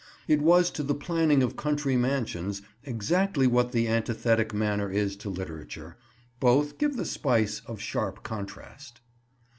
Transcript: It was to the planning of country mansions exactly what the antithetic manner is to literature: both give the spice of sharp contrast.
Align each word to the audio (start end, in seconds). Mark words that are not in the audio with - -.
It 0.27 0.41
was 0.41 0.71
to 0.71 0.81
the 0.81 0.95
planning 0.95 1.43
of 1.43 1.55
country 1.55 1.95
mansions 1.95 2.63
exactly 2.83 3.45
what 3.45 3.71
the 3.71 3.87
antithetic 3.87 4.51
manner 4.51 4.89
is 4.89 5.15
to 5.17 5.29
literature: 5.29 5.95
both 6.39 6.79
give 6.79 6.97
the 6.97 7.05
spice 7.05 7.61
of 7.67 7.79
sharp 7.79 8.23
contrast. 8.23 8.99